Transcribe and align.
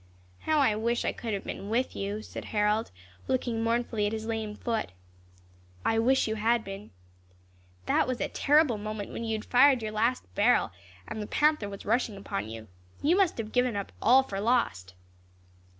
"How 0.47 0.57
I 0.57 0.75
wish 0.75 1.05
I 1.05 1.11
could 1.11 1.31
have 1.35 1.43
been 1.43 1.69
with 1.69 1.95
you," 1.95 2.23
said 2.23 2.45
Harold, 2.45 2.89
looking 3.27 3.61
mournfully 3.63 4.07
at 4.07 4.13
his 4.13 4.25
lame 4.25 4.55
foot. 4.55 4.93
"I 5.85 5.99
wish 5.99 6.27
you 6.27 6.33
had 6.37 6.63
been." 6.63 6.89
"That 7.85 8.07
was 8.07 8.19
a 8.19 8.27
terrible 8.27 8.79
moment, 8.79 9.11
when 9.11 9.23
you 9.23 9.33
had 9.37 9.45
fired 9.45 9.83
your 9.83 9.91
last 9.91 10.23
barrel, 10.33 10.71
and 11.07 11.21
the 11.21 11.27
panther 11.27 11.69
was 11.69 11.85
rushing 11.85 12.17
upon 12.17 12.49
you. 12.49 12.67
You 13.03 13.15
must 13.15 13.37
have 13.37 13.51
given 13.51 13.75
up 13.75 13.91
all 14.01 14.23
for 14.23 14.39
lost." 14.39 14.95